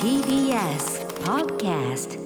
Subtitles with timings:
[0.00, 2.18] TBS Podcast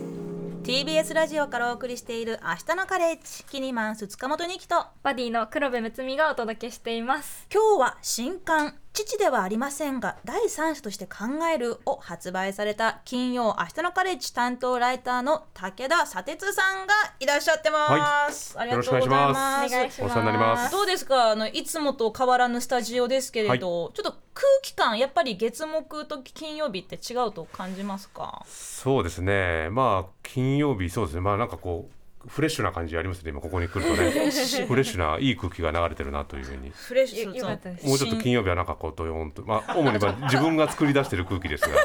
[0.62, 7.48] TBS ラジオからお送りしている明日のカレッジキニマンス塚本二木とバディの黒部睦美がお届けしています。
[7.52, 18.68] 今日は新刊父ではありませんが第三者として考えるを発売された金曜明日のカレッジ担当ライターの武田砂鉄さんがいらっしゃってます、はい。
[18.68, 19.74] ありがとうございます。
[19.74, 20.02] お願いします。
[20.02, 20.72] お世話になります。
[20.72, 21.30] どうですか？
[21.30, 28.44] あのいつもと変わらぬスタジオですけれど、ちょっと空気感やっぱり月木と金曜日って違うと感じますか？
[28.46, 29.68] そうですね。
[29.70, 31.20] まあ金曜日そうですね。
[31.20, 31.94] まあなんかこう
[32.26, 33.30] フレッシュな感じありますね。
[33.30, 36.70] 今ここに来るとね、 フレッシュないい空気が流れてるなというふうに。
[36.74, 41.76] フレッシュもうちょっと金曜日はなんかこうドヨーンと、まあ主にまあ自分が作り出してる空気ですが、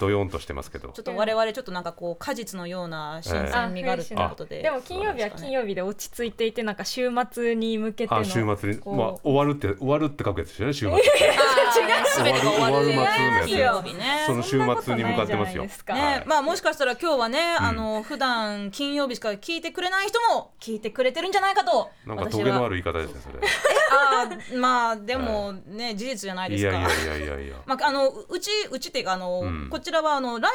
[0.00, 1.02] ドヨーンとしてますけどちょ。
[1.02, 10.74] っと我々ちょっとなんかこう果実のような新鮮味があるということで、でも金曜日は金曜日で落ち着いていてなんか週末に向けてのあ週末にまあ終わるって終わるって書くやつですよね。
[10.74, 10.96] 週末。
[12.06, 13.12] すべてが終わる終わる
[13.48, 14.24] 末のやつね。
[14.26, 15.64] その週末に向かってますよ。
[15.64, 23.38] ね、まあもしかしたら今日はね、あの普段金曜日しか聞いてくれない人も聞いてくれてるんじゃないかとなんかトゲのある言い方ですねそれ。
[23.90, 26.70] あーまあでもね、事実じゃないですか。
[26.70, 27.56] いやいやいやいやいや。
[27.66, 29.68] まあ、あのうちうちっていうかあの、ん。
[29.70, 30.52] こちらはあの LINE もね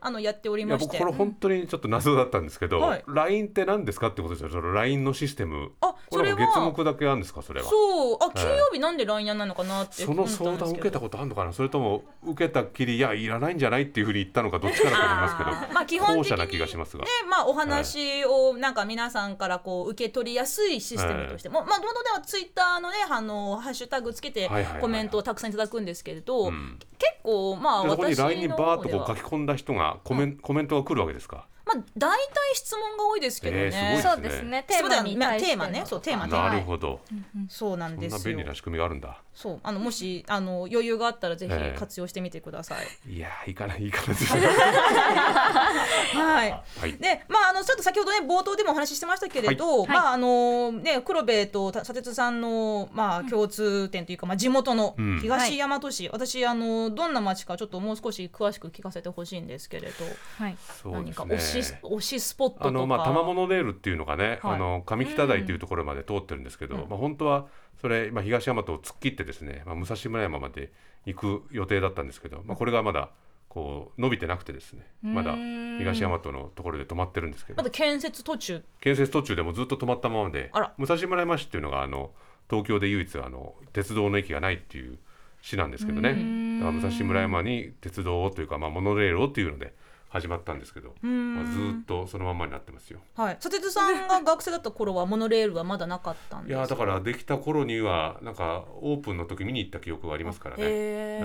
[0.00, 0.98] あのやっておりまして。
[0.98, 3.04] 僕これ本当にちょっと謎だったんですけど、はい。
[3.06, 4.50] LINE って何ですかってことですよ。
[4.50, 5.72] その LINE のシステム。
[5.80, 6.72] あこれはそれは。
[6.72, 7.68] 月目だけあるんですかそれは。
[7.68, 8.18] そう。
[8.20, 11.52] あ金曜日なんで LINE やんないのかなってその相談を受けたことあるのかな？
[11.52, 15.74] それとも受けたきりいやいらないんじゃないっていうふうに言ったのかどっちかだと思いますけど。
[15.74, 17.04] まあ基本的に後者な気がしますが。
[17.04, 21.48] ねまあお話をなんか皆さんからこう受け取りやすいシステムとして。
[21.48, 24.48] も、まあ元ではツイッターのねあのハッシュタグつけて
[24.80, 26.78] コメントをたくさんいただくんですけれど、ん。
[26.98, 31.46] 結構まあでそこに私の LINE にバーッとこう書き込んだ人がコメン,、コメントが来るわけですか？
[31.66, 33.62] まあ大体質問が多いですけどね。
[33.64, 34.64] えーすごいそうですね。
[34.68, 35.64] テーマに対しての。
[35.64, 35.82] テーマね。
[35.84, 36.32] そうテーマね。
[36.32, 37.00] なるほど、
[37.48, 37.90] そうなん。
[37.90, 38.34] そんなですよ。
[38.34, 39.18] 便利な仕組みがあるんだ。
[39.34, 39.60] そう。
[39.62, 41.72] あのもしあの余裕があったらぜええ。
[41.74, 43.12] ひ活用してみてください。
[43.12, 46.50] いやーいかないいかないですねはい。
[46.50, 46.92] はい。
[46.98, 49.88] で、まああのちょっと先ほどね冒頭でもお話ししてましたけれど、はい。
[49.88, 55.18] まああのね黒部と砂鉄さんのまあ共通点というか、まあ地元のうん。
[55.20, 60.04] 東大和市、私あのどんな町かちょっともう少し詳しく聞かせてほしいんですけれど、
[60.38, 60.56] はい。
[60.82, 62.68] そう何かですね推し推しスポットとか。
[62.68, 64.54] あのまあ多摩モノレールっていうのがね、はい。
[64.54, 67.46] あの上北台というところまで通ってるんですけど、まあ本当は
[67.80, 70.72] それ、まあ、東大和を突っ切ってですね、まあ、武蔵村山まで
[71.04, 73.10] 行く予定だったんですけど、まあ、これがまだ
[73.48, 75.34] こう伸びてなくてですねまだ
[75.78, 77.56] 東大和のところで止まってるんですけど。
[77.58, 78.62] まだ建設途中？
[78.80, 82.10] 建設途中でもずっと止まったままで武蔵村山市っていうのがあの
[82.48, 84.98] 東京で唯一あの鉄道の駅がないっていう
[85.42, 86.14] 市なんですけどね。
[86.14, 89.74] 武蔵村山に鉄道をというか、まあ、モノレールをっていうので
[90.20, 93.00] 始まったんですけど、まあ、ずっとそのまんまになってますよ。
[93.14, 93.36] はい。
[93.40, 101.20] 砂鉄さんが学生だった頃はモノレールはまだなかったんですいやだからできた頃にはなんかオープンの時見に行った記憶がありますからね、へえ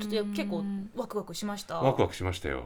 [0.00, 0.02] え。
[0.06, 0.64] ちょっと結構
[0.96, 1.76] ワクワクしました？
[1.80, 2.64] ワクワクしましたよ。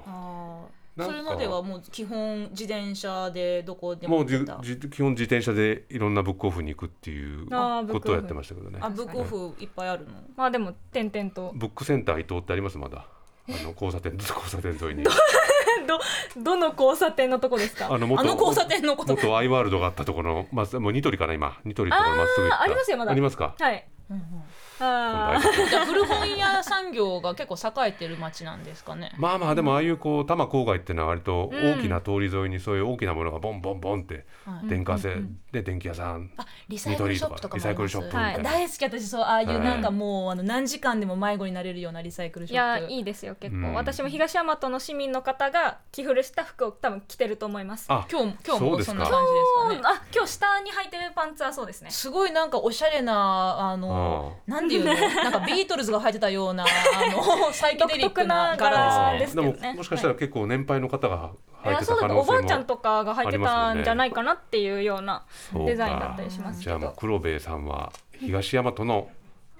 [1.01, 4.61] それまではもう基本自転車でどこでもうじも行ってた？
[4.81, 8.81] じ基本自転車でいろんなブックオフに行くっていうことをやってましたけどね。
[8.83, 10.13] あブックオフいっぱいあるの？
[10.37, 11.53] まあでも点々と。
[11.55, 13.07] ブックセンター伊藤ってありますまだ。
[13.49, 15.05] あの交差点交差点沿いに
[15.89, 15.99] ど
[16.37, 17.93] どの交差点のとこですか？
[17.93, 19.17] あの元あの交差点のこと。
[19.17, 21.59] 元アイワールドがあったところのまあもうニトリかな今。
[21.65, 22.63] ニトリのところまっすぐ行った。
[22.63, 23.11] ありますよまだ。
[23.11, 23.57] ありますか？
[23.59, 23.89] はい。
[24.11, 29.13] あ今度ーじゃあ古本屋産業が結構栄えてる町なんですかね。
[29.19, 35.17] まあまあでもああいうこう多摩郊外っていうのは割と大きな通り沿いにそういう大きなものがボンボンボンってはい電化製
[35.53, 38.43] で電気屋さんあリサイクルショップとかリサイクルショップみたいな。
[38.45, 39.61] 大好き私そうああいうはい。
[39.61, 42.83] なんかもうあの何時間でも迷子になれるようなリサイクルシいョップ。
[42.83, 43.75] やいいですよ結構、うん。
[43.75, 47.87] 私も東大和の市民の方が着古した服を多分着てると思います。
[47.89, 48.95] あ今日今日そうですか。
[48.95, 49.99] もそんな感じですかね。
[49.99, 51.91] あ今日下に履いてるパンツはそうですね。
[51.91, 54.95] すごいなんかおしゃれなあのあなんていうの？
[54.95, 56.67] なんかビートルズが履いてたようなあ
[57.11, 59.59] の サイケデリックな柄ですすけどね。
[59.61, 61.31] でももしかしたら結構年配の方が
[61.65, 62.09] い履いてた可やそうだ。
[62.09, 65.25] ねお能性もばあちゃんとかが履いてたんじゃないかなっていうような
[65.55, 66.61] デザインだったりします。
[66.61, 66.97] けじゃあもうど。
[66.97, 69.09] 黒兵衛さんは東大和の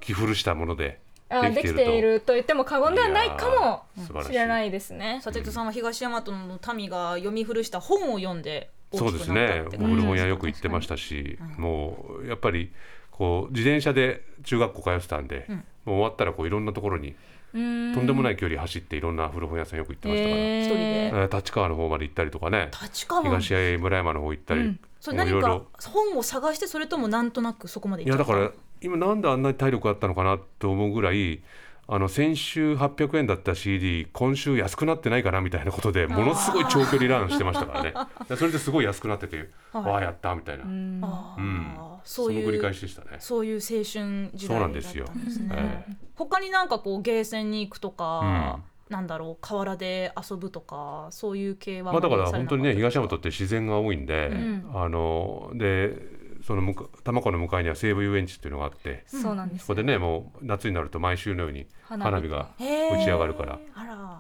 [0.01, 1.77] 着古したものであできていると。
[1.77, 5.21] できていると言っても過言ではないかもしれないですね。
[5.23, 12.73] 佐哲さんは東大和の民が読み古した本を読んで大そうですきくなったねってもう古本屋よく行ってましたし、もうやっぱり
[13.11, 15.61] こう自転車で中学校通ってたんで、もう
[15.97, 17.15] 終わったらこういろんなところに
[17.53, 20.63] とんでもない距離走っていろんな古本屋さんよく行ってましたから、えー。
[20.63, 21.07] 一人で。
[21.09, 22.71] えー立川の方まで行ったりとかね。
[22.83, 25.67] 立川東村山の方行ったり、それ何かもういろいろ。
[25.91, 31.43] 本を探してそれともなんとなくそこまでい行っちゃったやだから今なんであんなに体力あったのかなと思うぐらい
[31.91, 37.95] あの先週800円だった CD 今週安くなってないかなみたいなことでものすごい長距離ランしてましたからね。
[38.29, 39.85] で それですごい安くなってて、はい。
[39.85, 41.03] わあやったみたいな、うん。
[42.05, 43.17] そういうその繰り返しでしたね。
[43.21, 45.49] そういう青春時そう代だったなんですね。
[45.51, 48.61] ええ他になんかこうゲーセンに行くとか、
[48.91, 54.71] なんだろう河原で遊ぶとかそういう系はまあ、だから本当にね東山とって自然が多いんで、ん。
[54.75, 56.18] あので
[56.49, 62.29] その多摩湖の向かいには西武遊園地っていうのがあってそうなんですそこでねもう夏になると毎週のように花火。
[62.29, 63.59] が打ち上がるから。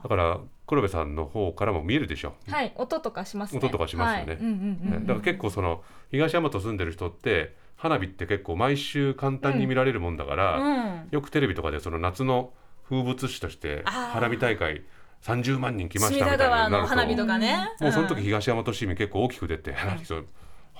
[0.02, 2.72] だから黒部さんの方からも見えるでしょ、はい。
[2.76, 3.58] 音とかしますね。
[3.58, 4.34] 音とかしますよね。
[4.34, 4.42] はい。
[4.42, 11.08] うんうんうんだから結構その東山と住んでる人って花火って結構毎週簡単に見られるもんだから、うん。
[11.10, 12.52] よくテレビとかでその夏の
[12.90, 14.82] 風物詩として花火大会
[15.22, 20.26] 30万人来ましたみたいなるとの花火とかね、もうその時東山と市民結構大きく出て、そう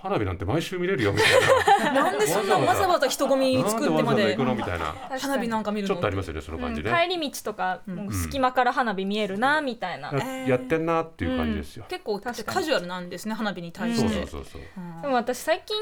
[0.03, 2.03] 花火なんて毎週見れるよみたいな。
[2.05, 4.03] なんでそんなわざわざ人混み作ってまで。
[4.03, 4.87] わざわざで行くのみたいな。
[4.87, 5.21] 確かに。
[5.21, 5.95] 花火なんか見るの？
[5.95, 12.57] ちょっとありますよねその感じね、うん帰り道とか、もう隙間から花火見えるなみたいな、ややってんなっていう感じですよ、結構確かに。
[12.57, 14.63] カジュアルなんですね花火に対しそうてそうそうそう。
[15.03, 15.77] でも私最近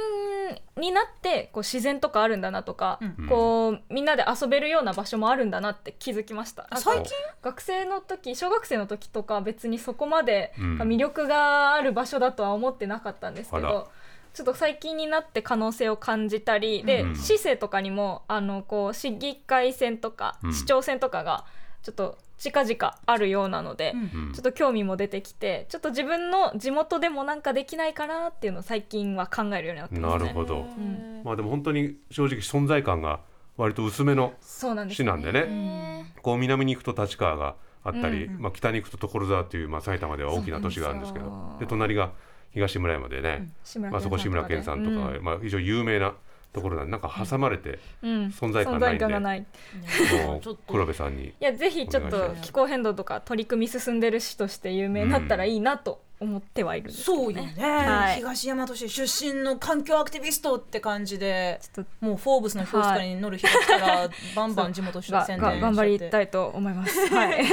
[0.76, 3.26] になってこう自然とかあるんだなとか、うん。
[3.28, 6.68] こうみんなで遊べるような場所もあるんだなって気づきました。
[6.74, 7.12] 最近？
[7.42, 10.76] 学生の時小学生の時とか別にそこまでうん。
[10.86, 13.88] 魅力がある場所だとは思ってなかったんですけど、
[14.36, 17.16] ちょっと最近になって可能性を感じたりで、うん。
[17.16, 20.52] 市政とかにもあのこう市議会選とか、うん。
[20.52, 21.46] 市長選とかが
[21.82, 24.00] ちょっと近々あるようなので、うん。
[24.26, 30.24] うんちょっと興味も出てきてちょっと自分の地元でもなんかできないかなっていうのを最近は考えるようになってますね。
[30.24, 31.22] なるほど、ん。
[31.24, 33.20] まあでも本当に正直存在感が
[33.56, 42.10] 割と薄めのそうなんです市なんでね、こう南に行くと立川があったり、まあ、北に行くと所沢っていう、まあ、埼玉では大きな都市があるんですけどで隣が
[42.56, 43.48] 東村山でね、
[43.90, 45.22] まあ、そこ志村けんさんとかが、うん。
[45.22, 46.14] まあ、非常に有名な
[46.54, 48.26] ところなんでなんか挟まれて、うん。
[48.28, 49.40] 存在感ないんでがない。
[49.40, 50.72] いもうちょっと。
[50.72, 58.16] 黒部さんにやぜひちょっと気候変動とか取り組み進んでる市として有名になったらいいなと思ってはいるんですけどそうよね、はい。
[58.16, 66.98] 東大和市出身の環境アクティビストって感じでちょっともうフォーブスの表紙に乗る日が来たら、バンバン地元がが宣伝頑張りいたいと思います。
[67.14, 67.44] はい。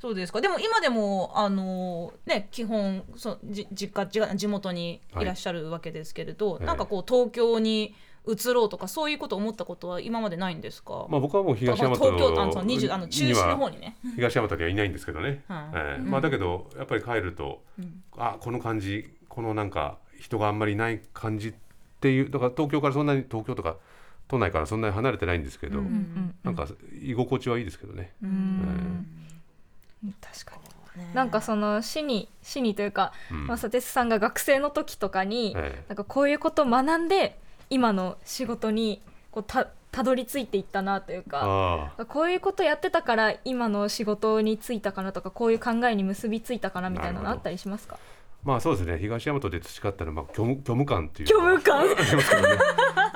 [0.00, 0.40] そうですか。
[0.40, 6.64] でも今でもあのね基本そじ実家じ地元にいらっしゃるわけですけれど、はい。
[6.64, 7.94] なんかこう東京に
[8.28, 13.96] 移ろうとかそういうこと思ったことは今までないんですか、まあ、僕はもう東大東京あのその20あの中心の方ににね。
[14.04, 15.76] は東大和にはいないんですけどね、 はい。
[15.76, 16.02] ええ。
[16.02, 17.62] まあ、だけどやっぱり帰ると、
[18.16, 21.54] あこの感じこのなんか人があんまりいない感じっ
[22.00, 23.76] ていうだから東京からそんなに東京とか
[24.26, 25.80] 都内からそんなに離れてないんですけど、
[26.42, 26.66] なんか
[27.02, 28.12] 居心地はいいですけどね。
[30.20, 31.14] 確かに。
[31.14, 33.46] なんかその市に市にというか、うん。
[33.46, 35.84] まあ佐哲さんが学生の時とかに、ええ。
[35.88, 37.38] なんかこういうことを学んで
[37.70, 41.92] 今の仕事にこうたたどり着いていったなというか。
[41.98, 47.98] あこういうことやってたから今の仕事に就いたかなとかこういう考えに結びついたかなみたいなのあったりしますか？
[48.44, 48.98] まあそうですね。
[48.98, 51.80] 東大和で培ったのは、まあ、虚無虚無感っていう虚無感。
[51.80, 52.48] ありますけどね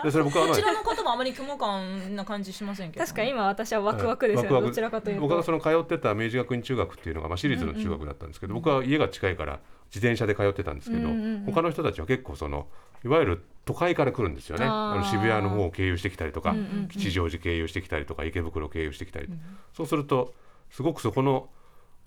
[0.03, 3.05] でそれ僕はこちらの方もあまり虚無感な感じしませんけど。
[3.05, 4.67] 確かに今私はワクワクですよね、ワクワク。
[4.69, 5.23] どちらかというと。
[5.23, 9.61] 僕がその通ってた明治学院中学っていうのが、まあ、私立の中学だったんですけど、僕は家が近いから
[9.94, 12.67] 自転車で通ってたんですけど、うんうんうん他の人たちは結構その
[13.05, 14.65] いわゆる都会から来るんですよね。
[14.65, 16.89] あの渋谷の方を経由してきたりとか、うんうんうん。
[16.89, 19.29] 吉祥寺経由してきたりとか池袋経由してきたり、
[19.75, 20.33] そうすると
[20.71, 21.49] すごくそこの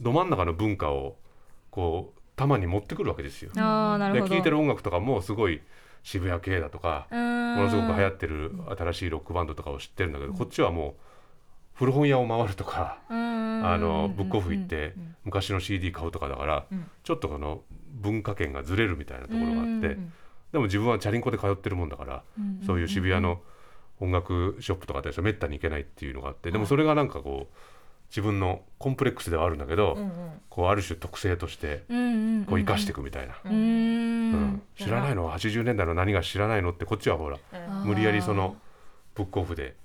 [0.02, 1.18] ど真ん中の文化を
[1.70, 3.52] こうたまに持ってくるわけですよ。
[3.54, 5.62] で聴いてる音楽とかもすごい
[6.04, 7.18] 渋谷系だとかも
[7.64, 10.94] のすごく流行ってる新しいロックバンドとかを知ってるんだけど、こっちはもう
[11.76, 14.94] 古本屋を回るとか、あのブックオフ行って
[15.24, 16.90] 昔の CD 買うとかだから、ん。
[17.04, 20.14] ちょっとこの文化圏がずれるみたいなところがあって、うん
[20.52, 22.24] でも自分はチャリンコで通ってるもんだから、
[22.66, 23.42] そういう渋谷の
[24.00, 27.56] 音楽ショップとかでめったに行けないっていうのがあってでもそれがなんかこう
[28.10, 29.98] 自分のコンプレックスではあるんだけど、
[30.50, 31.84] こうある種特性として
[32.48, 33.36] こう生かしていくみたいな。
[33.44, 34.62] うん。
[34.78, 35.26] 知らないの？
[35.26, 36.72] は80年代の何が知らないの？
[36.72, 37.38] ってこっちはほら
[37.84, 38.56] 無理やりその
[39.14, 39.76] ブックオフで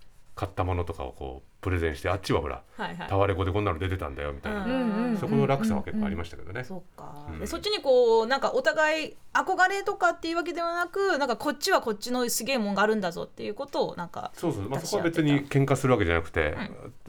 [0.40, 3.09] 買ったものとかをこうプレゼンしてあっちはほらはいはい。
[3.11, 4.70] タワレコでこんなの出てたんだよみたいな、うん。
[4.70, 6.64] うんうんそこの落差は結構ありましたけどね。
[6.64, 16.56] そっか、うんでそっちにこうなんかお互い憧れとかっていうわけではなくなんかこっちはこっちのすげえもんがあるんだぞっていうことをなんかそうそう、まあ、そこは別に喧嘩するわけじゃなくて、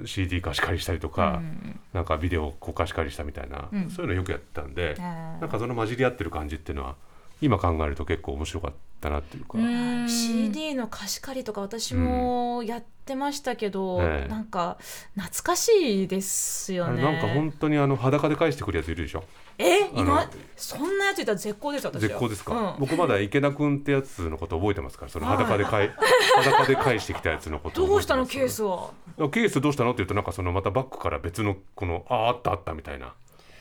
[0.03, 3.89] CD 貸し借りしたりとか、うんなんかビデオこう貸し借りしたみたいな、うん。
[3.89, 5.39] そういうのよくやってたんで、へー。
[5.39, 6.95] なんかその混じり合ってる感じっていうのは
[7.41, 10.07] 今考えると結構面白かっったなっていうか、うん。
[10.07, 14.29] CD の貸し借りとか私もやってましたけど、ええ。
[14.29, 14.77] なんか
[15.15, 17.01] 懐かしいですよね。
[17.01, 19.23] なんか本当にあの裸で返してくるやついるでしょ。
[19.57, 19.83] え？
[19.83, 20.23] あ今？
[20.25, 21.99] のそんなやついたら絶好です私は。
[22.01, 22.79] 絶好ですか、うん。
[22.79, 25.89] 僕まだ池田君ってやつのこと覚えてますからその裸で返
[26.37, 28.91] 裸で返してきたやつのことどうしたのケースは？
[29.31, 33.13] ケースどうしたのって言うとなんかそのまたバッグから別のこのああったあったみたいな。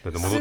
[0.02, 0.40] すごい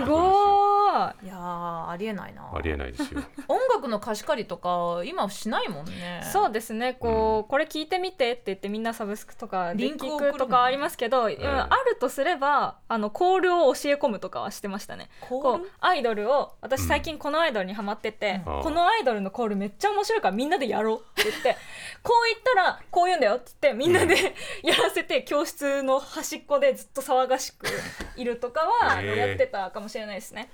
[1.24, 2.52] いやーありえないな。
[2.54, 3.22] ありえないですよ。
[3.48, 6.22] 音楽の貸し借りとか今はしないもんね。
[6.32, 6.94] そうですね。
[6.94, 15.10] こう、これ聞いてみてって言ってみんなサブスクとかでリンクとかありますけど、えあるとすればあのコールを教え込むとかはしてましたね。
[15.22, 15.64] コール？
[15.64, 18.64] こうアイドルを私最近このアイドルにハマってて、うん。
[18.64, 21.30] このアイドルのコールめっちゃ面白いからみんなでやろうって。
[21.30, 21.58] 言って
[22.02, 24.16] こう言ったらこう言うんだよって言ってみんなで
[24.64, 27.68] やらせて教室の端っこでずっと騒がしく
[28.16, 30.50] いるとかは、やってたかもしれないですね。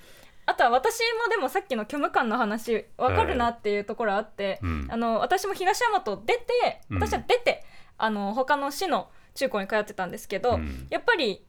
[0.45, 4.87] あとは私もでもさっきの虚無感の話分かるなっていうところあって、うん。
[4.89, 6.99] あの私も東大和出てうん。
[6.99, 7.63] 私は出て、
[7.97, 10.87] あの他の市の中高に通ってたんですけど、うん。
[10.89, 11.45] やっぱり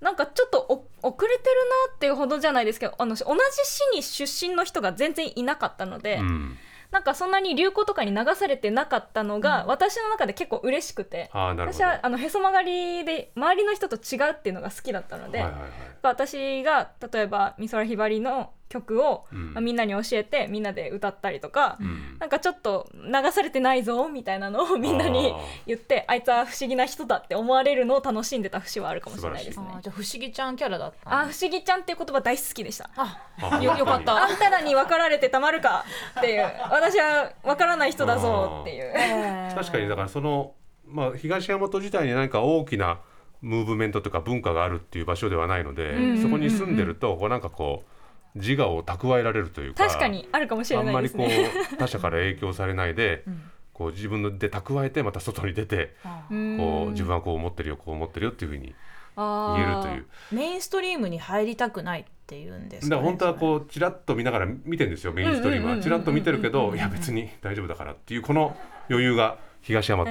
[0.00, 1.56] なんかちょっとお遅れてる
[1.90, 3.20] なっていうほどじゃないですけどあの同じ
[3.64, 6.56] 市に出身の人が全然いなかったので、うん
[6.90, 11.30] なんかそんなに流行とかに流されてなかったのが、私の中で結構嬉しくて。
[11.32, 15.70] 私はあのへそ曲がりで周りの人と違うっていうのが好きだったので、はいはいはい。
[16.02, 19.54] 私が例えば美空ひばりの曲を、うん。
[19.54, 22.16] まあみんなに教えてみんなで歌ったりとか、うん。
[22.18, 25.34] なんかちょっと流されてないぞみたいなのをみんなに
[25.66, 29.66] 言ってあいつは不思議な人だって思われるのを楽しんでた節はあるかもしれないですね。
[29.82, 31.16] じゃあ不思議ちゃんキャラだったの。
[31.16, 32.90] あ不思議ちゃんっていう言葉大好きでした。
[32.96, 33.18] あ。
[33.40, 35.84] あよよかったあんたらに分かられてたまるか
[36.18, 36.42] っていう。
[36.70, 39.54] 私は分からない人だぞっていう。
[39.54, 40.54] 確かにだからその、
[40.86, 43.00] まあ、東大和自体に何か大きな
[43.40, 46.22] ムーブメントとか文化があるっていう場所ではないので、んうんうんうん。
[46.22, 47.97] そこに住んでるとこうなんかこう
[48.38, 53.24] 自我を蓄えられるというか確かにあるかもしれあんまりこないですねう 他者から影響されないで、
[53.72, 58.74] こう自分で蓄えてまた外に出てこう自分はこう思ってるよこう思ってるよっていうふうに
[59.16, 60.06] あ言えるという。
[60.32, 65.70] メインストリームに入りたくないっていうんですか、ね、だから本当はこうちらっと見ながら見てるんですよメインストリームうん。
[65.70, 65.82] うんうんうんは。
[65.82, 68.56] ちらっと見てるけどいや別に大丈夫だからっていうこの
[68.88, 70.06] 余裕が東大和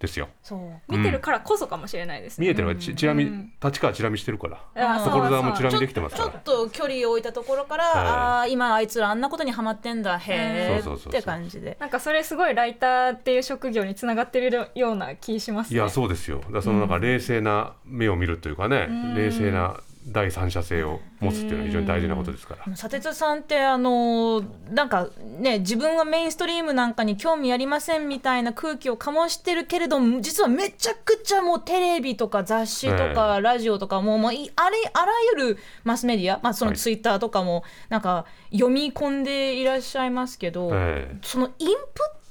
[0.00, 0.30] ですよ。
[0.42, 0.96] そう。
[0.96, 3.52] 見てるからこそかもしれないですね、見えてるのがちチラ見うん。
[3.62, 4.58] 立川チラ見してるから。
[5.04, 6.42] 所沢もチラ見できてますちょっ。
[6.42, 7.94] と距離を置いたところから、はい。
[8.06, 11.12] ああ今あいつらあんなことにはまってんだへえそうそうそうそう。
[11.12, 11.76] って感じで。
[11.78, 15.76] なんかそれすごいライターっていう職業につながってるような気しますね。
[15.76, 16.38] いやそうですよ。
[16.38, 22.76] だからそのなんか冷静な目を見るというかね、冷静な第三者性を持つっていうのは非常に大事なことですから。
[22.76, 36.78] 砂鉄さんってあのなんかね自分はメインストリームなんかに興味ありませんみたいな空気を醸してるけれども実はめちゃくちゃもうテレビとか雑誌とかラジオとかもうもういあれあらゆるマスメディア、まあ、そのはい。
[36.78, 41.16] ツイッターとかもなんか読み込んでいらっしゃいますけど、え。
[41.22, 41.76] そのインプッ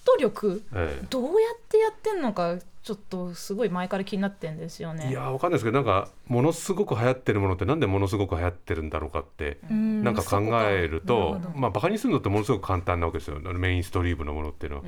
[0.06, 1.06] ト力ええ。
[1.10, 2.58] どうやってやってんのか
[2.90, 5.06] ちょっとすごい前から気になってんですよね。
[5.10, 10.04] えいやわかんないですけどなんかものすごく流行ってるものってなんでものすごく流行ってるんだろうかってうん。
[10.04, 13.40] なんか考えるとまあバカにするのってものすごく簡単なわけですよ。
[13.40, 14.84] メインストリームのものっていうのは。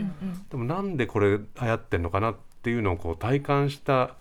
[0.50, 4.15] でもなんでこれ流行ってんのかなっていうのをこう体感した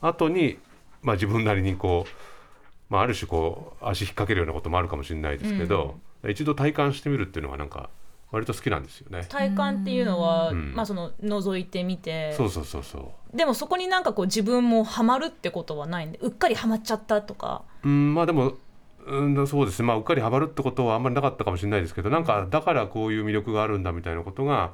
[0.00, 0.60] 後に、
[1.02, 5.98] まあ自分なりにこう、まあ、ある種こう足引っ掛けるようなこともあるかもしれないですけど、
[6.28, 7.90] 一度体感してみるっていうのがなんか
[8.34, 9.26] 割と好きなんですよね。
[9.28, 10.74] 体感っていうのは、うん。
[10.74, 12.32] まあその覗いてみて。
[12.32, 13.36] そうそうそうそう。
[13.36, 17.62] でもそこになんかこう自分もハマるってことはないんでうっかりハマっちゃったとか。
[17.82, 18.54] うんまあでも
[19.06, 19.86] うんそうですね。
[19.86, 24.72] まあうっかりハマるってことはあんまりなかったかもしれないですけどなんかだからこういう魅力があるんだみたいなことが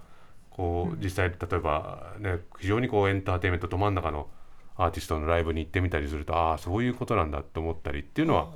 [0.51, 4.29] こう実際例えばね非常にこうエンターテインメントど真ん中の
[4.77, 8.49] アーティストのライブに行ってみたりするとああそういうことなんだって思ったりっていうのは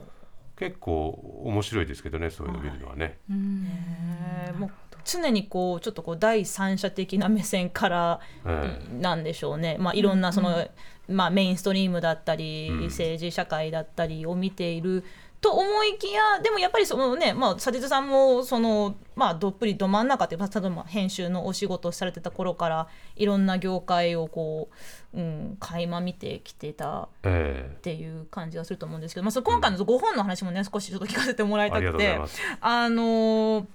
[0.56, 1.08] 結構
[1.44, 3.18] 面白いですけどねそういうの見るのはね。
[3.30, 4.70] えーもう
[5.04, 10.68] 常にこうちょっとこう第三者的な目線からえなんでしょうね、まあ、いろんなその、
[11.08, 15.04] まあ、メインストリームだったり、うん政治社会だったりを見ている
[15.44, 24.70] と思いきやでもやっぱりそのね、まあ、佐哲さんもその、まあ、どっぷりど真ん中っていう、まあ、例えば編集のお仕事をされてた頃からいろんな業界をこ
[25.12, 27.76] う、うん、垣間見てきてたええ。
[27.76, 32.18] っていう感じがすると思うんですけど、まあ、その今回の5本の話もね少しちょっと聞かせてもらいたくて。
[32.62, 33.66] あのー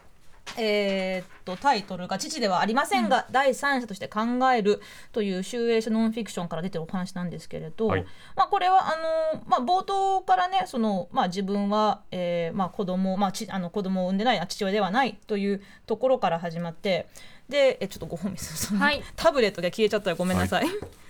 [0.59, 4.21] えーっとタイトルが「父ではありませんが、第三者として考
[4.53, 8.05] える」という集英社ノンフィクションから出てるお話なんですけれど、はい。
[8.35, 8.95] まあ、これはあ
[9.35, 17.07] のーまあ、冒頭からねその、まあ、自分は、えーまあ、子供、まあ、ちあの子供を産んでないあ父親ではないというところから始まって
[17.47, 19.01] でえちょっとご本見せはい。
[19.15, 20.65] タブレットが消えちゃったらごめんなさい。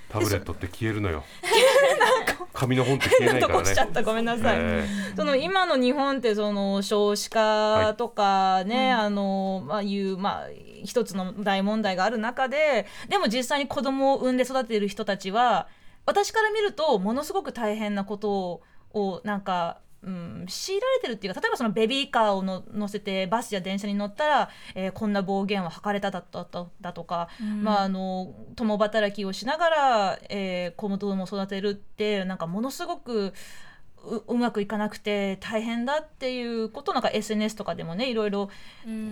[0.09, 1.23] タブレットって消え るのよ。
[2.59, 3.85] 紙の本って消え変ないからねなとこしちゃ。
[3.85, 4.57] ったごめんなさい。
[4.59, 4.85] え
[5.15, 10.47] その今の日本ってその少子化とかね、あのまあいうまあ
[10.83, 15.67] 一つの大問題がある中ででも実際に子供を産んで育てている人たちは
[16.05, 18.61] 私から見るとものすごく大変なこと
[18.93, 27.29] をなんかうん、強いられてるっていうか例えばそのベビーカーをの乗せてバスや電車に乗ったら、えーこんな暴言は吐かれただだだだとか、
[27.61, 33.33] まあ、あの共働きをしながら、えー子供を育てるってなんかものすごく
[34.05, 38.49] ううまくいかなくて大変だっていうことをなんか SNS とかでもねいろいろ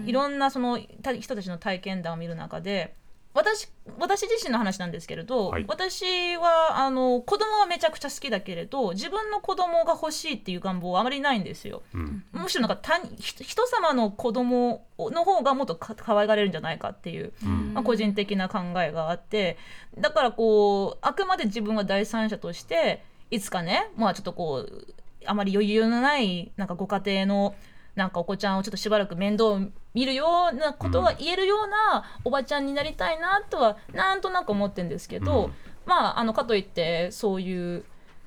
[0.05, 2.95] いろんなそのた人たちの体験談を見る中で
[3.37, 5.65] 私私自身の話なんですけれど、はい。
[5.67, 11.83] 私はあの子供はめちゃくちゃ好きだけれど自分の子供が欲しいっていう願望はあまりないんですよ。
[11.93, 12.23] うん。
[12.31, 17.73] むしろなんか他人人様の子供の方がもっとか可愛がれるんじゃないかっていう、うん。
[17.75, 19.57] まあ、個人的な考えがあって
[19.99, 24.87] だからこうあくまで自分は第三者としていつかねまあちょっとこう
[25.25, 27.55] あまり余裕のないなんかご家庭の
[27.95, 29.59] なんかお子ちゃんをちょっとしばらく面倒を
[29.97, 35.53] 見るようなことが言えるようなおばちゃんになりたいなとはなんとなく思ってるんですけど、うん。
[35.87, 37.83] まああのかといってそういう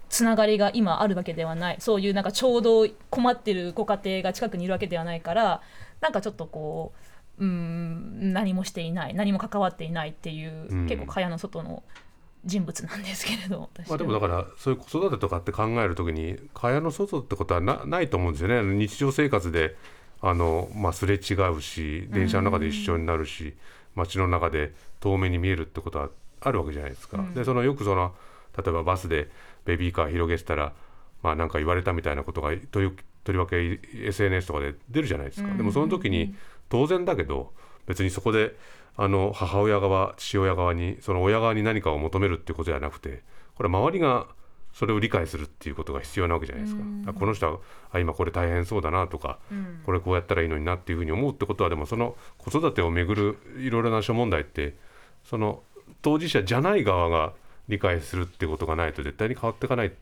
[0.08, 1.76] つながりが今あるわけではない。
[1.78, 5.62] そういうなんかちょうど困ってるご家庭が近くにいるわけではないから
[6.00, 6.92] なんかちょっとこ
[7.38, 10.86] ううーん何もしていない何も関わっていないっていう、うん。
[10.88, 11.84] 結構蚊帳の外の
[12.44, 18.62] 人物なんですけれど私まあ、でもだからそういう子育てとかって考えるときに蚊帳の外ってことはなないと思うんですよね。
[18.74, 19.76] 日常生活で
[20.22, 23.54] あの、まあ、すれ違うし電車の中で一緒になるし、
[23.94, 26.10] 街の中で遠目に見えるってことは
[26.40, 27.24] あるわけじゃないですか。
[27.34, 28.14] でそのよくその
[28.56, 29.30] 例えばバスで
[29.64, 30.72] ベビーカー広げてたら
[31.22, 35.54] まあなんか言われたみたいなことがというとりわけ SNS とかで出るじゃないですか。
[35.54, 36.34] でもその時に
[36.68, 37.52] 当然だけど
[37.86, 38.56] 別にそこで
[38.96, 43.22] あの母親側父親側にその親側に何かを求めるっていうことじゃなくて
[43.54, 44.26] これは周りが
[44.80, 46.82] それを理解するっていうことが必要なわけじゃないですか。
[47.08, 47.58] あこの人は
[47.92, 49.38] あ今これ大変そうだなとか、
[49.84, 54.75] これこうやったらいいのになっていうふうに思うってことはでもその子育てをめぐるいろいろな諸問題って
[55.22, 55.62] その
[56.00, 57.34] 当事者じゃない側が
[57.68, 59.92] 理解するってことがないと絶対に変わっていかない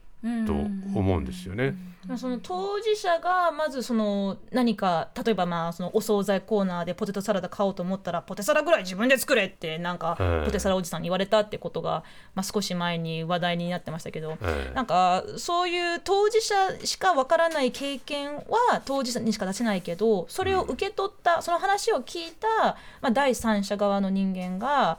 [0.46, 1.74] と思うんですよね。
[2.16, 24.98] その当事者がまずその何か例えばまあそのお惣菜コーナーでポテトサラダ買おうと思ったらポテサラぐらい自分で作れってなんかええポテサラおじさんに言われたってことが、まあ、少し前に話題になってましたけど、ええなんかそういう当事者しかわからない経験は当事者にしか出せないけどそれを受け取った、その話を聞いた、まあ、第三者側の人間が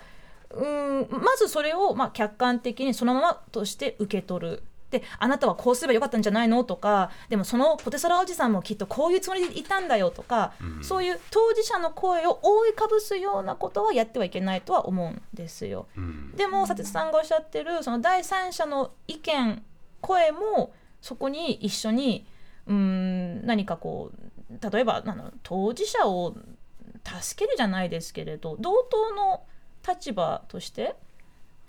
[0.52, 4.64] うんまずそれをまあ客観的にそのままとして受け取る。
[4.92, 6.64] であなたはこうすればよかったんじゃないの？
[6.64, 15.88] とかでもそのポテサラおじさんもきっとこういうつもりでいたんだよとか、そういう当事者の声を覆いかぶすようなことはやってはいけないとは思うんですよ。
[15.96, 16.32] うん。
[16.36, 19.64] でも佐哲さんがおっしゃってるその第三者の意見
[20.02, 20.72] 声も
[21.02, 22.26] そこに一緒に
[22.68, 26.36] うーん何かこう例えばなん当事者を
[27.04, 29.44] 助けるじゃないですけれど同等の
[29.88, 30.96] 立場として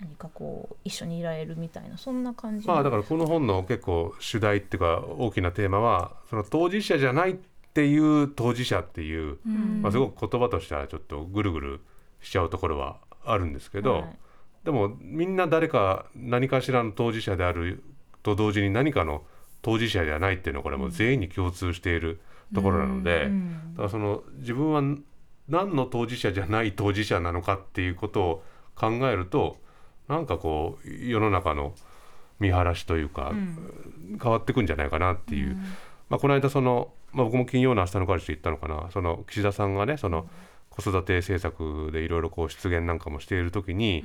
[0.00, 7.34] 何かこう一緒にいられるみたいなそんな感じまあだからこの本の結構主題っていうか大きなテーマはその当事者じゃないっ
[7.72, 9.38] ていう当事者っていう、
[9.80, 11.80] まあ、すごく言葉としてはちょっとぐるぐる
[12.20, 14.18] しちゃうところはあるんですけど、はい。
[14.64, 17.82] でもみんな誰か何かしらの当事者である
[18.22, 19.22] と同時に何かの
[19.62, 22.20] 当事者ではないっていうのはこれはもう全員に共通している
[22.54, 23.30] ところなので、
[23.72, 24.82] だからその自分は
[25.48, 29.58] 何の当事者じゃない当事者なのかっていうことを考えると
[30.10, 31.72] なんかこう世の中の
[32.40, 33.32] 見晴らしというか、
[34.20, 35.56] 変わってくんじゃないかなっていう、
[36.08, 38.90] まあ、この間その、まあ、僕も金曜の明日の彼氏で言ったのかな。
[38.90, 40.28] その岸田さんがねその
[40.68, 44.02] 子育て政策でいろいろこう失言なんかもしている時に、い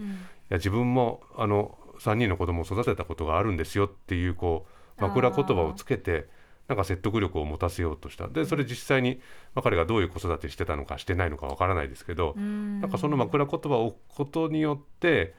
[0.50, 4.68] や自分もあの3人の子供を育てたことがあるんですよっていうこ
[5.00, 6.28] う枕言葉をつけて
[6.68, 8.28] なんか説得力を持たせようとした。
[8.28, 9.20] でそれ実際に、
[9.56, 15.34] まあ、彼がどういう子育てしてたのかしてないのかわからないですけど、なんかその枕言葉を置くことによって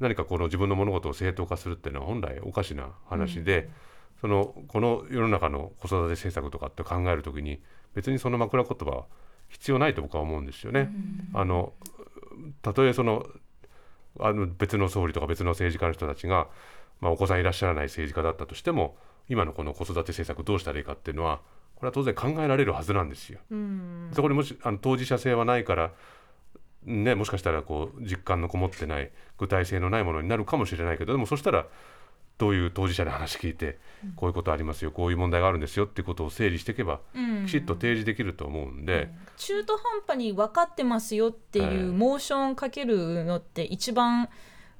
[0.00, 3.70] 何かこの自分の物事を正当化するっていうのは本来おかしな話で、
[4.20, 7.60] そのこの世の中の子育て政策とかって考える時に
[7.94, 9.04] 別にその枕言葉は
[9.48, 10.90] 必要ないと僕は思うんですよね。
[11.34, 11.72] あの
[12.62, 13.26] たとえその
[14.18, 16.48] あの別の総理とか別の政治家の人たちが、
[17.00, 18.96] まあ、お子さんいらっしゃらない政治家だったとしても
[19.28, 21.40] 今のこの子育て政策どうしたらいいかっていうのは
[21.76, 23.40] これは当然考えられるはずなんですよ。
[24.12, 25.92] そこにもしあの当事者性はないから
[26.84, 31.66] ね、もしかしたらこう実感のこもってない具体性のないものになるかもしれないけどでもそしたら
[32.38, 33.78] どういう当事者で話聞いて
[34.16, 41.88] こういうことありますよこういう問題があるんですよっていうことを整理していけばうんきちっと提示できると思うんで、中途半端に分かってますよってええい。
[41.88, 44.28] うモーションかけるのって一番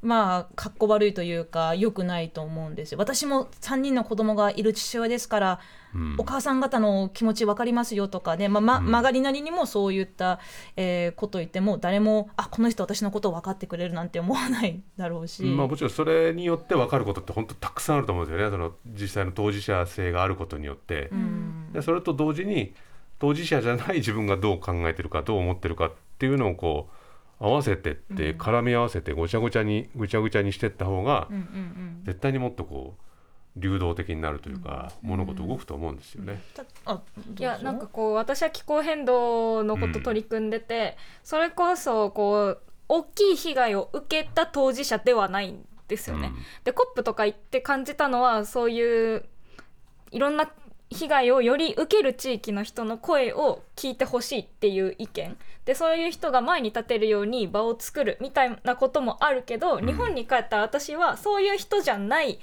[0.02, 2.98] まあかっこ悪いというか良くないと思うんですよ。
[2.98, 5.60] 私も3人の子供がいる父親ですから、
[5.94, 6.14] うん。
[6.18, 8.84] お母さん方の気持ち分かりますよとかね、まあまうん。
[8.86, 10.40] 曲がりなりにもそういった、
[10.76, 18.50] えーことを言っても誰もあこの人私のことを分かってくれるなんて思わないだろうし、まあ、もちろんそれによって分かることって本当たくさんあると思うんですよね。
[18.50, 21.72] その実際の当事者性があることによって、うん。
[21.72, 22.74] でそれと同時に
[23.18, 26.99] 当事者じゃない自分がどう考えてるかどう思ってるかっていうのをこう
[27.40, 31.28] 合わせてって絡み合わせてごちゃごちゃにぐちゃぐちゃにしてった方が
[32.04, 33.02] 絶対にもっとこう
[33.56, 36.40] 流動的になるというか物事動くと思うんですよね。
[36.54, 37.02] うぞ。
[37.38, 46.28] いやなんかこう私は気候変動のこと取り組んでて、それこそこう大きい被害を受けた当事者ではないんですよね。
[46.28, 46.36] うん。
[46.62, 49.24] でコップとか行って感じたのはそういう
[50.12, 50.50] いろんな
[50.90, 55.36] 被害をより受ける地域の人の声を聞いてほしいっていう意見。
[55.64, 59.86] でそういう人が前に立てるように場を作るみたいなこともあるけど、ん。
[59.86, 62.40] 日本に帰ったら私はそういう人じゃない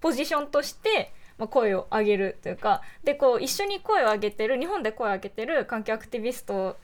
[0.00, 2.80] ポジションとして、まあ、声を上げるというか。
[3.02, 6.76] でこう一緒に声を上げてる日本で声を上げてる環境アクティビスト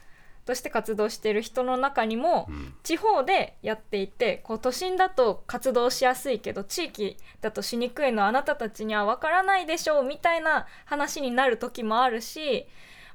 [0.51, 2.75] として活動してる人の中にも、うん。
[2.83, 12.67] 地方でやっていてこう都心だと活動しやすいけど地域だとしにくいのはあなたたちには分からないでしょうみたいな話になる時もあるし、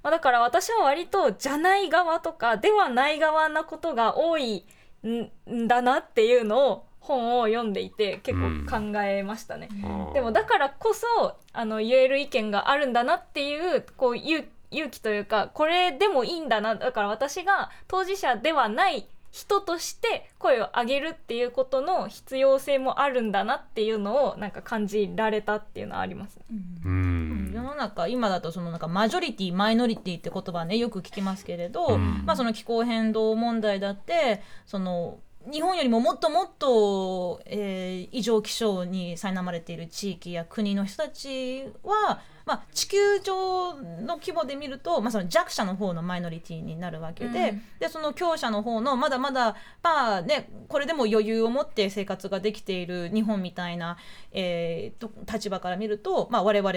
[0.03, 4.65] まあ、だから私は割とじゃない側とかではない側なことが多い
[5.05, 9.67] んんだなっていうのを本を読んでいて結構考えましたね。
[9.83, 10.13] あー。
[10.13, 16.75] でもだからこそあの言える意見があるんだなっていうこう勇勇気というかこれでもいいんだな。
[16.75, 26.37] だから私が当事者ではない人として声を上げるっていうことの必要性もあるんだなっていうのをなんか感じられたっていうのはあります。
[26.37, 26.43] ね。
[26.85, 27.51] うん。
[27.53, 32.23] 世の中今だとそのなんかマジョリティマイノリティって言葉ねよく聞きますけれど、うん。
[32.25, 35.19] まあその気候変動問題だってその
[35.51, 47.61] 日本よりももっともっと、えー異常気象に苛まれている地域や国の人たちは、まあ、地球上の規模で見ると、まあ、その弱者の方のマイノリティになるわけで,、うん。
[47.79, 53.97] でその強者の方のまだまだ、まあね、これでも余裕を持って生活ができている日本みたいな、
[54.31, 56.73] えーと立場から見ると、まあ、我々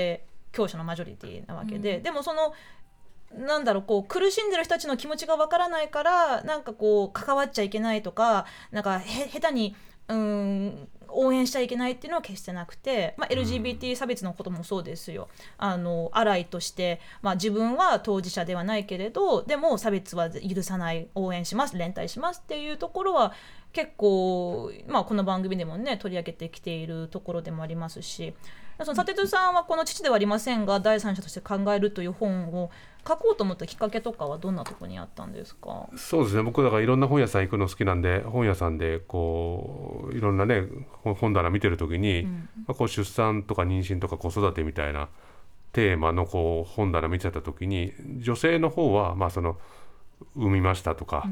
[0.50, 2.54] 強者のマジョリティなわけで、でもその
[3.36, 9.76] なんだろうこう苦しんでる人たちの気持ちがわからないからなんかこう関わっちゃいけないとかなんかへ下手に
[10.08, 15.28] うーん応援しちゃいけないっていうのは決してなくて、まあ、LGBT 差別のこともそうですよ。
[15.56, 23.32] あのアライとして、まあ、自分は当事者ではないけれどでも差別は許さない応援します連帯しますっていうところは
[23.72, 28.34] 結構、まあ、この番組でもね取り上げてきているところでもありますし
[28.84, 32.70] その佐哲さんはこの「父ではありませんが第三者として考える」という本を
[33.06, 35.88] 書こうと思ったきっかけとかはどんなところにあったんですか？
[35.96, 36.42] そうですね。
[36.42, 40.64] 僕だからいろんな本屋さん行くの好きなんで本屋さんでこういろんなね
[41.02, 42.24] 本本棚見てる時に、
[42.66, 45.08] まあ、こう出産とか妊娠とか子育てみたいな
[45.72, 49.56] テーマのこう本棚見てた時に女性の方はまあその
[50.34, 51.28] 産みましたとか、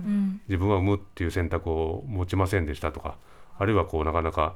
[0.47, 3.17] 自分は産むっていう選択を持ちませんでしたとか
[3.59, 4.55] あるいはこうなかなか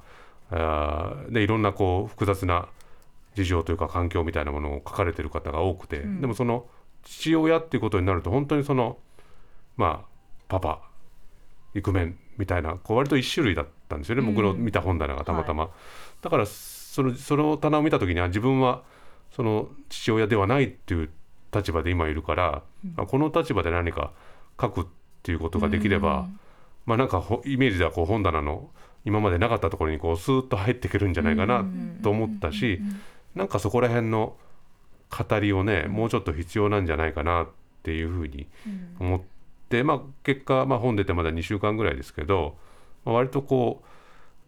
[0.51, 2.69] あーでいろんなこう複雑な
[3.45, 6.67] 事情というか環境みたいなものを書かれてる方が多くて、でもその
[7.05, 8.99] 父親っていうことになると本当にその
[9.77, 10.09] まあ
[10.49, 10.83] パパ
[11.75, 15.71] イクメンみたいなこう割と一種類だったんですよね、僕の見た本棚がたまたま、
[16.23, 18.83] だからそのその棚を見た時には自分は
[19.31, 21.11] その父親ではないっていう
[21.55, 22.63] 立場で今いるから、
[22.97, 24.13] あこの立場で何か
[24.61, 24.85] 書くっ
[25.23, 26.29] ていうことができれば、
[26.87, 28.71] まあなんかほイメージではこう本棚の
[29.05, 31.65] 今までなかったところにこうスーッと入っていけるんじゃないかな
[32.03, 32.81] と思ったし、
[33.35, 34.37] なんかそこら辺の
[35.11, 37.49] 語りをねもうちょっと必要なんじゃないかなっ
[37.83, 38.47] ていうふうに
[38.99, 39.21] 思っ
[39.69, 42.57] て、まあ結果、まあ、本出てまだ2週間ぐらいですけど、
[43.05, 43.87] まあ、割とこう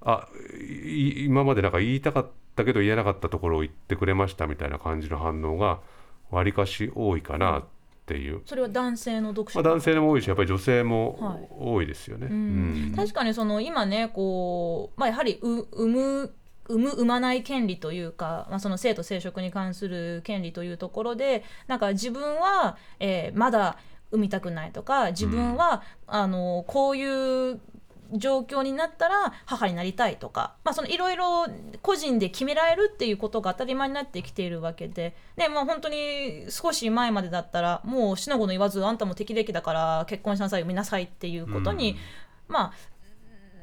[0.05, 0.29] あ
[0.61, 5.81] い今までなんか言いたかったけど言えなかったところを言ってくれましたみたいな感じの反応が
[6.31, 7.65] わりかし多いかなっ
[8.07, 10.85] ていう、それは男性の読者まあ、男性も多いしやっぱり女性はい。
[10.85, 12.27] も多いですよね。
[12.31, 12.93] うん。
[12.97, 16.35] 確かにその今ねこう、まあ、やはりう産む
[16.69, 23.79] 産む産まない権利というか、まあ、その性と生殖に関する権利というところでなんか自分は、えーまだ
[24.13, 27.61] 産みたくないとか自分は、あのこういう
[28.13, 31.47] 状況になったら母になりたいとか、まあ、そのいろいろ
[31.81, 41.97] 個人で決められるっていうことが当たり前になってきているわけでで、まあ、本当に少し前までだったらもうしなごの言わずあんたも適齢期だから結婚しなさい産みなさいっていうことに、
[42.49, 42.73] まあ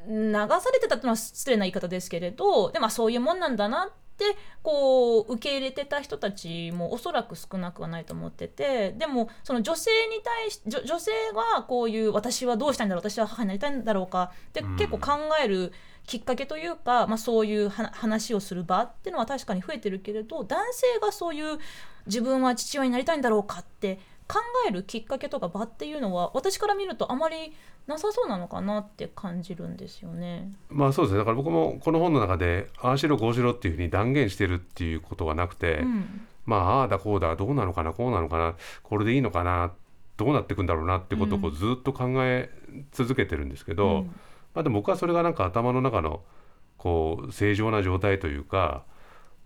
[0.08, 4.24] 流されてたっていうのは失礼な言い方ですけれどでもまあそういうもんなんだなって
[4.62, 14.76] こう受け入れてた人たちもおそらく少なくはないと思っててでもその女性に対し女女性がこういう私はどうしたいんだろう私は母になりたいんだろうかってうん。
[14.76, 15.72] 結構考える
[16.06, 21.58] きっかけというか、まあ、そういうは話をする場っていうのは確かに増えてるけれど男性がそういう
[22.06, 24.00] 自分は父親になりたいんだろうかって
[24.32, 27.52] 考えるきっかけとか場っていうのは私から見るとあまり
[27.86, 30.52] なさそうなのかなって感じるんですよね。
[30.68, 31.18] まあそうですね。
[31.18, 36.26] だから僕もこの本の中でああしろこうしろっていうふうに断言してるっていうことはなくて、うん。
[36.46, 39.72] まあああだこうだどうなのかなこうなのかなこれでいいのかな
[40.16, 42.50] どうなっていくんだろうなってことをこうずっと考え
[42.92, 44.06] 続けてるんですけど、うん。
[44.54, 46.22] まあ、でも僕はそれがなんか頭の中の
[46.76, 48.84] こう正常な状態というか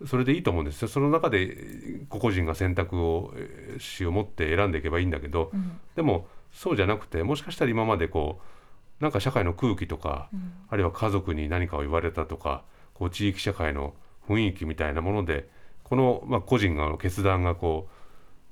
[0.06, 0.88] それでいいと思うんですよ。
[0.88, 1.56] その中で
[2.08, 5.80] 個々人が選択をえーしを持って選んでいけばいいんだけど、うん。
[5.96, 8.40] でもそうじゃなくてもしかしたら今までこ
[9.00, 10.52] うなんか社会の空気とか、うん。
[10.68, 12.64] あるいは家族に何かを言われたとか
[12.94, 13.94] こう地域社会の
[14.28, 15.48] 雰囲気みたいなもので
[15.82, 17.88] この、まあ、個人が決断がこ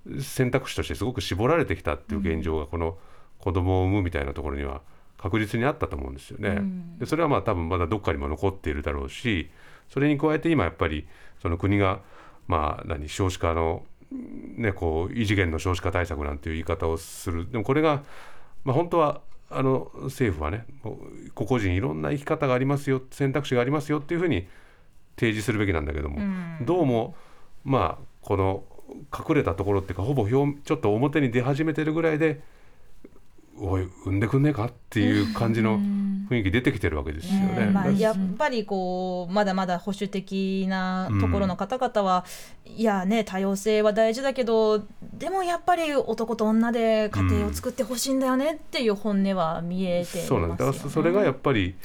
[0.07, 2.99] う選択肢としてすごく絞られてきたっていう現状がこの
[3.39, 4.83] 子供を産むみたいなところには
[5.17, 6.49] 確実にあったと思うんですよね。
[6.49, 6.99] うん。
[6.99, 9.51] でそれはまあ多分まだどっかにも残っているだろうし
[9.89, 11.07] それに加えて今やっぱり
[11.43, 12.01] その国が
[12.47, 13.83] まあ何少子化の
[14.57, 17.51] ねこう異次元の少子化対策なんていう言い方をする。
[17.51, 18.05] でもこれが、
[18.65, 20.65] まあ、本当はあの政府はね
[21.35, 24.47] 個々人いろんな生き方がありますよ選択肢がありますよっていうふうに
[25.17, 26.59] 提示するべきなんだけども、うん。
[26.65, 27.17] どうも
[27.65, 28.63] まあこの
[29.13, 32.41] 隠れたところっていうかほぼ表ちょっと表に出始めてるぐらいで
[33.65, 35.79] おい産んでくんねえかっていう感じの
[36.29, 37.67] 雰囲気出てきてるわけですよね。
[37.67, 42.25] ねまあ、だやっぱりこうまだまだ保守的なところの方々は、
[42.65, 50.29] いやね多様性は大事だけどでもやっぱり男と女で家庭を作ってほしいんだよねっていう本音は見えてますよね。
[50.29, 50.59] そうなんです。
[50.59, 51.77] だからそそれがやっぱり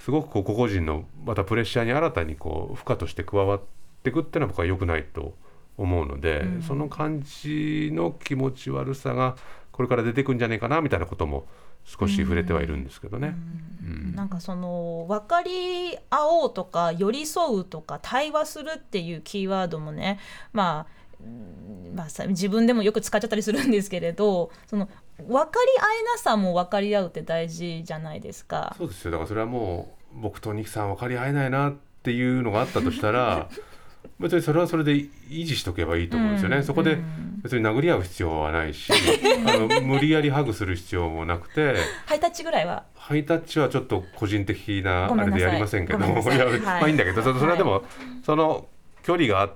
[0.00, 3.60] すごくこう個々人のまたプレッシャーに新たにこう負荷として加わっ
[4.02, 5.34] ていくっていうのは僕は良くないと
[5.76, 6.62] 思うので、うん。
[6.62, 9.36] その感じの気持ち悪さが
[9.80, 11.46] これから出てくんじゃねえかなみたいなことも
[11.86, 13.34] 少し触れてはいるんですけどね。
[13.82, 20.18] うんなんかその分かり合おうとか寄り添うとか対話するっていうキーワードもね
[20.52, 28.74] まあうんまあ、さ自分でもよく使っちゃったりするんですけれどその分かり合えなさも分かり合うって大事じゃないですか。
[28.76, 33.48] そうですよだからそれはもう僕とニキさん分かり合えないなっていうのがあったとしたら
[34.18, 35.08] 別にそれはそれで維
[35.44, 36.58] 持しとけばいいと思うんですよね。
[36.58, 36.62] うん。
[36.64, 37.40] そこでうん。
[37.42, 38.92] 別に殴り合う必要はないし
[39.46, 42.84] あの無理やりハグする必要もなくてハイタッチぐらいは？
[42.94, 46.02] ハイタッチはちょっと個人的なあれでやりませんけどい。
[46.02, 46.60] やはい。
[46.60, 47.82] まあいいんだけどそそれはでも、
[48.22, 48.66] その
[49.02, 49.54] 距離があっ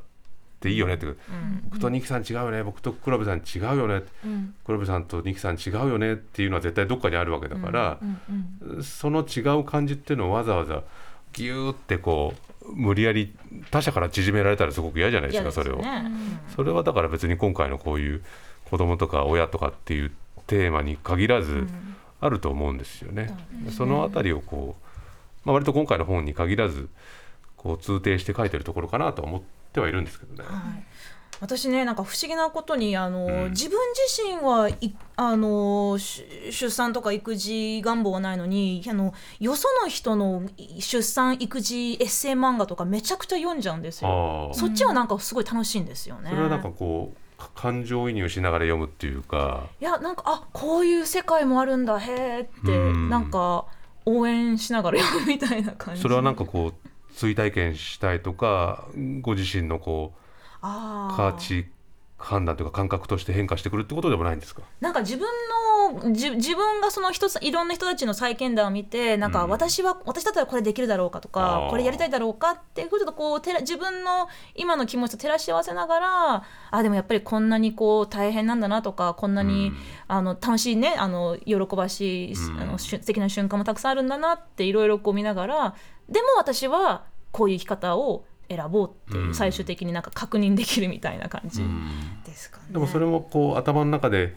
[0.61, 1.05] ていいよねって。
[1.07, 1.17] うん。
[1.65, 2.63] 僕とニキさん違うよね。
[2.63, 4.03] 僕と黒部さん違うよね。
[4.25, 4.55] うん。
[4.65, 8.83] 黒部さんとニキさん違うよねっていうのは絶対どっかにあるわけだから、うんうん。
[8.83, 10.83] その違う感じっていうのをわざわざ
[11.35, 13.35] ギューってこう無理やり
[13.71, 15.77] 他者から縮められたらすごく嫌じゃないですかそれを。
[15.77, 16.05] ね
[16.55, 18.25] それはだから別に今回のこういう
[18.71, 20.13] 子供とか親とかっていう
[20.47, 21.67] テーマに限らず
[22.21, 23.37] あると思うんですよね。
[23.71, 26.89] そのあたりをこう、まあ、割と今回の本に限らず
[27.57, 30.49] こう通底して書いてるところかなとは思ってはいるんですけどね。
[30.49, 30.85] はい
[31.41, 33.79] 私ねなんか不思議なことにあの、うん自分
[34.17, 40.43] 自身はいあのし出産とか育児願望はないのにあのよその人の
[40.79, 44.51] 出産育児エッセイ漫画とかめちゃくちゃ読んじゃうんですよ。
[44.55, 46.31] そっちはなんかすごい楽しいんですよね。
[46.31, 53.67] それはなんかこうか感情移入しながら読むっていうかいやなんかあこういう世界もあるんだへえってうんなんか
[54.07, 56.03] 応援しながら読むみたいな感じ。
[56.03, 58.87] それはなんかこう追体験したいとか
[59.21, 60.24] ご自身のこう
[61.17, 61.67] 価値
[62.17, 64.63] 判断というか感覚として変化してくるってことでもないんですか？
[64.81, 69.51] なんか自分のじ自分がその人いろんな人たちの再見談を見てなんかうん。
[69.51, 79.77] 私は、私だったらこれできるだろうかとかこれやりたいだろうかっていうふうにちょっとこうてら自分の今の気持ちと照らし合わせながらあでもやっぱりこんなにこう大変なんだなとかこんなに、うん。
[80.09, 82.61] あの楽しいねあの喜ばしい、うん。
[82.61, 85.75] あの素敵な瞬間もたくさんあるんだなっていろいろこう見ながら
[86.09, 89.35] でも私はこういう生き方を選ぼうっていう、うん。
[89.35, 92.23] 最終的になんか確認できるみたいな感じうん。
[92.25, 92.65] ですかね。
[92.73, 94.35] でもそれもこう頭の中で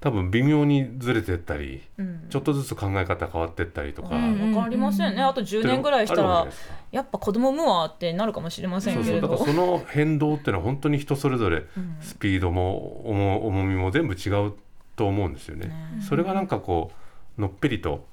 [0.00, 2.26] 多分微妙にずれてったりうん。
[2.30, 5.22] ちょっとずつ考え方変わってったりとか、うん、わかりませんね。
[5.22, 6.46] あと10年ぐらいしたら
[6.92, 9.28] やっぱ子供産むわってなるかもしれませんけれど。
[9.28, 11.96] そうだからその変動っていうのは本当に人それぞれうん。
[12.00, 14.52] スピードも重重みも全部違う
[14.96, 15.66] と思うんですよね。
[15.66, 15.74] ね。
[16.08, 16.92] それがなんかこ
[17.36, 18.06] うのっぺりと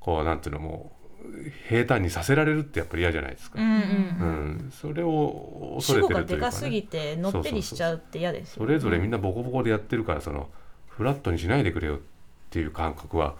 [0.00, 0.97] こうなんていうのもう
[1.68, 3.60] 平坦にさせられるってやっぱり嫌じゃないですか。
[3.60, 4.68] うんうんううん。
[4.68, 8.66] ん、それを恐れてるというか、でかすぎね、てのっぺりしちゃうって嫌ですよね。
[8.66, 10.48] それぞれみんなボコボコでやってるからその
[10.88, 11.98] フラットにしないでくれよっ
[12.50, 13.36] ていう感覚は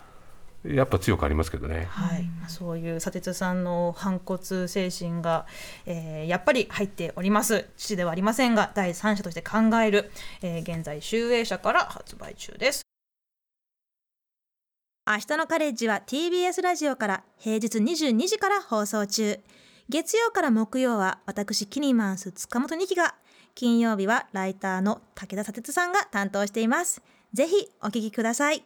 [0.64, 1.86] やっぱ強くありますけどね。
[1.90, 5.46] はい、そういう砂鉄さんの反骨精神が、
[5.86, 10.10] えーやっぱり入っております父ではありませんが第三者として考える、
[10.42, 12.87] えー現在集英社から発売中です
[15.10, 19.40] 明日のカレッジは TBS ラジオから平日22時から放送中。
[19.88, 23.14] 月曜から木曜は私キニマンス塚本二希が。
[23.54, 27.00] 金曜日はライターの武田砂鉄さんが担当しています。
[27.32, 28.62] ぜひお聴きください。